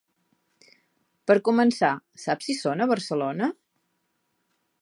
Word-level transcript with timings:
Per 1.31 1.35
començar, 1.51 1.91
saps 2.25 2.51
si 2.51 2.57
són 2.65 2.81
a 2.87 2.91
Barcelona? 2.95 3.55